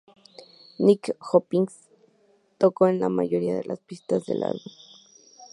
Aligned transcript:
Nicky 0.79 1.11
Hopkins 1.31 1.87
tocó 2.57 2.87
en 2.87 2.99
la 2.99 3.09
mayoría 3.09 3.53
de 3.53 3.65
las 3.65 3.79
pistas 3.81 4.25
del 4.25 4.41
álbum. 4.41 4.73